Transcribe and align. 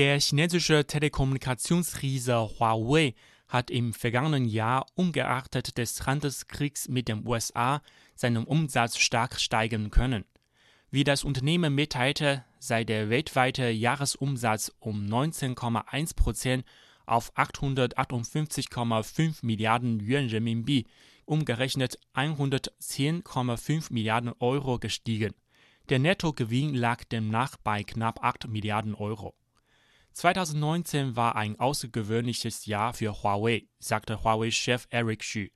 Der 0.00 0.18
chinesische 0.18 0.86
Telekommunikationsriese 0.86 2.58
Huawei 2.58 3.14
hat 3.48 3.70
im 3.70 3.92
vergangenen 3.92 4.46
Jahr 4.46 4.86
ungeachtet 4.94 5.76
des 5.76 6.06
Handelskriegs 6.06 6.88
mit 6.88 7.06
den 7.06 7.28
USA 7.28 7.82
seinen 8.14 8.44
Umsatz 8.44 8.96
stark 8.96 9.38
steigern 9.38 9.90
können. 9.90 10.24
Wie 10.90 11.04
das 11.04 11.22
Unternehmen 11.22 11.74
mitteilte, 11.74 12.46
sei 12.58 12.84
der 12.84 13.10
weltweite 13.10 13.68
Jahresumsatz 13.68 14.72
um 14.78 15.04
19,1 15.04 16.16
Prozent 16.16 16.64
auf 17.04 17.36
858,5 17.36 19.44
Milliarden 19.44 20.00
Yuan 20.00 20.28
Renminbi, 20.28 20.86
umgerechnet 21.26 21.98
110,5 22.14 23.92
Milliarden 23.92 24.32
Euro 24.38 24.78
gestiegen. 24.78 25.34
Der 25.90 25.98
Nettogewinn 25.98 26.74
lag 26.74 27.04
demnach 27.04 27.58
bei 27.58 27.84
knapp 27.84 28.24
8 28.24 28.48
Milliarden 28.48 28.94
Euro. 28.94 29.34
2019 30.12 31.16
war 31.16 31.36
ein 31.36 31.58
außergewöhnliches 31.58 32.66
Jahr 32.66 32.92
für 32.92 33.22
Huawei, 33.22 33.68
sagte 33.78 34.22
Huawei-Chef 34.22 34.86
Eric 34.90 35.20
Xu. 35.20 35.46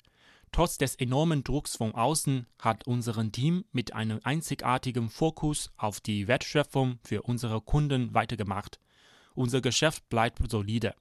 Trotz 0.53 0.79
des 0.79 0.95
enormen 0.95 1.43
Drucks 1.43 1.77
von 1.77 1.95
außen 1.95 2.47
hat 2.61 2.87
unser 2.87 3.31
Team 3.33 3.65
mit 3.73 3.93
einem 3.93 4.21
einzigartigen 4.23 5.11
Fokus 5.11 5.73
auf 5.77 6.01
die 6.01 6.29
Wertschöpfung 6.29 7.01
für 7.03 7.23
unsere 7.23 7.61
Kunden 7.61 8.15
weitergemacht. 8.15 8.79
Unser 9.35 9.61
Geschäft 9.61 10.09
bleibt 10.09 10.39
solide. 10.49 10.95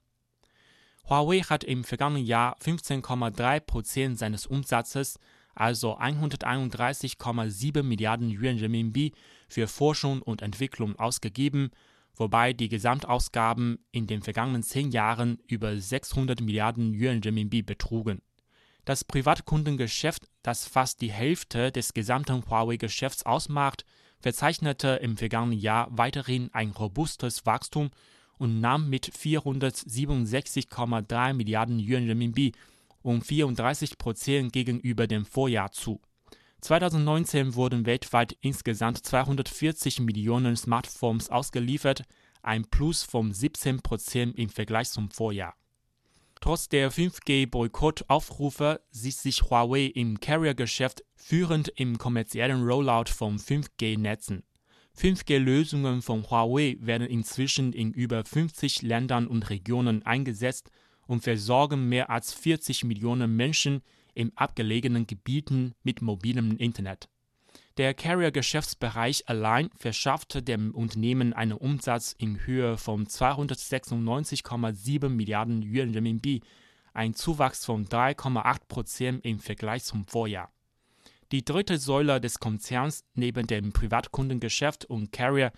Huawei 1.08 1.42
hat 1.42 1.64
im 1.64 1.84
vergangenen 1.84 2.26
Jahr 2.26 2.58
15,3 2.58 3.60
Prozent 3.60 4.18
seines 4.18 4.48
Umsatzes, 4.48 5.20
also 5.54 6.00
131,7 6.00 7.84
Milliarden 7.84 8.32
Yuan 8.32 8.58
Renminbi, 8.58 9.14
für 9.48 9.68
Forschung 9.68 10.24
und 10.24 10.42
Entwicklung 10.42 10.98
ausgegeben 10.98 11.70
wobei 12.16 12.54
die 12.54 12.70
Gesamtausgaben 12.70 13.80
in 13.92 14.08
den 14.08 14.22
vergangenen 14.22 14.64
zehn 14.64 14.92
Jahren 14.92 15.40
über 15.48 15.78
600 15.78 16.40
Milliarden 16.42 16.94
Yuan 16.94 17.20
Renminbi 17.20 17.62
betrugen. 17.62 18.22
Das 18.86 19.04
Privatkundengeschäft, 19.04 20.30
das 20.42 20.66
fast 20.68 21.02
die 21.02 21.12
Hälfte 21.12 21.72
des 21.72 21.94
gesamten 21.94 22.50
Huawei-Geschäfts 22.50 23.26
ausmacht, 23.26 23.86
verzeichnete 24.20 25.00
im 25.02 25.18
vergangenen 25.18 25.60
Jahr 25.60 25.88
weiterhin 25.92 26.50
ein 26.54 26.72
robustes 26.72 27.46
Wachstum 27.46 27.92
und 28.38 28.60
nahm 28.60 28.90
mit 28.90 29.08
467,3 29.08 31.34
Milliarden 31.34 31.80
Yuan 31.80 32.08
Renminbi 32.08 32.54
um 33.02 33.22
34 33.22 33.98
Prozent 33.98 34.52
gegenüber 34.54 35.08
dem 35.08 35.26
Vorjahr 35.26 35.72
zu 35.72 36.02
2019 36.64 37.56
wurden 37.56 37.86
weltweit 37.86 38.38
insgesamt 38.40 39.06
240 39.06 40.00
Millionen 40.00 40.56
Smartphones 40.56 41.30
ausgeliefert, 41.30 42.04
ein 42.42 42.64
Plus 42.64 43.04
von 43.04 43.34
17 43.34 43.82
Prozent 43.82 44.38
im 44.40 44.48
Vergleich 44.48 44.90
zum 44.90 45.12
Vorjahr. 45.12 45.56
Trotz 46.40 46.70
der 46.70 46.90
5G-Boykottaufrufe 46.90 48.80
sieht 48.92 49.16
sich 49.16 49.44
Huawei 49.44 49.88
im 49.88 50.22
Carrier-Geschäft 50.22 51.04
führend 51.16 51.68
im 51.76 51.98
kommerziellen 51.98 52.64
Rollout 52.64 53.10
von 53.10 53.38
5G-Netzen. 53.38 54.44
5G-Lösungen 54.98 56.02
von 56.02 56.30
Huawei 56.30 56.78
werden 56.80 57.08
inzwischen 57.08 57.74
in 57.74 57.92
über 57.92 58.24
50 58.24 58.84
Ländern 58.84 59.28
und 59.28 59.50
Regionen 59.50 60.06
eingesetzt 60.06 60.72
und 61.08 61.24
versorgen 61.24 61.90
mehr 61.90 62.10
als 62.10 62.34
40 62.34 62.86
Millionen 62.86 63.36
Menschen 63.36 63.82
in 64.14 64.32
abgelegenen 64.36 65.08
Gebieten 65.08 65.74
mit 65.84 66.02
mobilem 66.02 66.58
Internet. 66.58 67.08
Der 67.78 67.94
Carrier-Geschäftsbereich 67.96 69.28
allein 69.28 69.70
verschaffte 69.76 70.44
dem 70.44 70.76
Unternehmen 70.76 71.34
einen 71.34 71.54
Umsatz 71.54 72.14
in 72.18 72.46
Höhe 72.46 72.78
von 72.78 73.08
296,7 73.08 75.10
Milliarden 75.10 75.64
Yuan 75.64 75.92
Renminbi, 75.92 76.42
ein 76.94 77.16
Zuwachs 77.16 77.66
von 77.66 77.88
3,8 77.88 78.68
Prozent 78.68 79.26
im 79.26 79.40
Vergleich 79.40 79.84
zum 79.84 80.06
Vorjahr. 80.06 80.52
Die 81.32 81.44
dritte 81.44 81.80
Säule 81.80 82.22
des 82.22 82.40
Konzerns 82.40 83.04
neben 83.16 83.48
dem 83.48 83.74
Privatkundengeschäft 83.74 84.86
und 84.86 85.12
Carrier, 85.12 85.52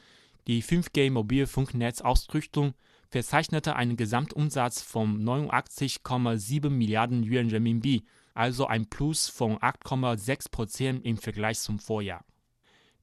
die 0.47 0.63
5G-Mobilfunknetzausrüstung, 0.63 2.75
verzeichnete 3.09 3.75
einen 3.75 3.97
Gesamtumsatz 3.97 4.81
von 4.81 5.21
89,7 5.21 6.69
Milliarden 6.69 7.23
Yuan 7.23 7.49
Renminbi, 7.49 8.05
also 8.35 8.67
ein 8.67 8.87
Plus 8.89 9.27
von 9.27 9.57
8,6 9.57 10.51
Prozent 10.51 11.05
im 11.05 11.17
Vergleich 11.17 11.59
zum 11.59 11.79
Vorjahr. 11.79 12.23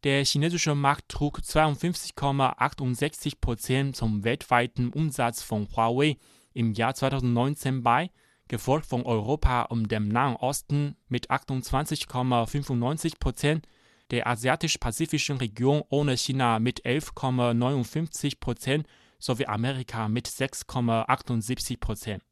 Der 0.05 0.25
chinesische 0.25 0.75
Markt 0.75 1.09
trug 1.09 1.39
52,68 1.39 3.35
Prozent 3.41 3.97
zum 3.97 4.25
weltweiten 4.25 4.91
Umsatz 4.91 5.43
von 5.43 5.69
Huawei 5.75 6.17
im 6.55 6.73
Jahr 6.73 6.95
2019 6.95 7.83
bei, 7.83 8.11
gefolgt 8.49 8.87
von 8.87 9.05
Europa 9.05 9.63
und 9.63 9.91
dem 9.91 10.09
Nahen 10.09 10.37
Osten 10.37 10.97
mit 11.09 11.31
28,95 11.31 13.19
Prozent, 13.19 13.67
der 14.11 14.27
asiatisch-pazifischen 14.27 15.39
Region 15.39 15.83
ohne 15.89 16.17
China 16.17 16.59
mit 16.59 16.85
11,59 16.85 18.41
Prozent 18.41 18.87
sowie 19.19 19.47
Amerika 19.47 20.09
mit 20.09 20.29
6,78 20.29 21.79
Prozent. 21.79 22.23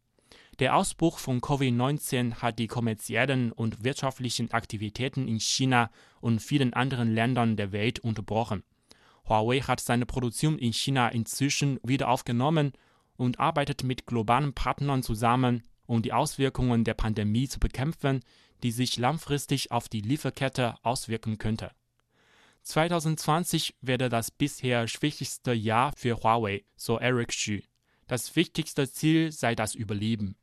Der 0.60 0.76
Ausbruch 0.76 1.18
von 1.18 1.40
Covid-19 1.40 2.34
hat 2.42 2.58
die 2.58 2.66
kommerziellen 2.66 3.50
und 3.50 3.82
wirtschaftlichen 3.82 4.50
Aktivitäten 4.50 5.26
in 5.26 5.40
China 5.40 5.90
und 6.20 6.40
vielen 6.40 6.74
anderen 6.74 7.14
Ländern 7.14 7.56
der 7.56 7.72
Welt 7.72 7.98
unterbrochen. 8.00 8.62
Huawei 9.26 9.60
hat 9.60 9.80
seine 9.80 10.04
Produktion 10.04 10.58
in 10.58 10.74
China 10.74 11.08
inzwischen 11.08 11.80
wieder 11.82 12.10
aufgenommen 12.10 12.72
und 13.16 13.40
arbeitet 13.40 13.84
mit 13.84 14.04
globalen 14.04 14.52
Partnern 14.52 15.02
zusammen, 15.02 15.62
um 15.86 16.02
die 16.02 16.12
Auswirkungen 16.12 16.84
der 16.84 16.92
Pandemie 16.92 17.48
zu 17.48 17.58
bekämpfen, 17.58 18.20
die 18.62 18.70
sich 18.70 18.98
langfristig 18.98 19.72
auf 19.72 19.88
die 19.88 20.02
Lieferkette 20.02 20.74
auswirken 20.82 21.38
könnte. 21.38 21.70
2020 22.64 23.76
werde 23.80 24.10
das 24.10 24.30
bisher 24.30 24.86
schwächste 24.88 25.54
Jahr 25.54 25.94
für 25.96 26.22
Huawei, 26.22 26.64
so 26.76 26.98
Eric 26.98 27.28
Xu. 27.28 27.60
Das 28.08 28.36
wichtigste 28.36 28.90
Ziel 28.90 29.32
sei 29.32 29.54
das 29.54 29.74
Überleben. 29.74 30.36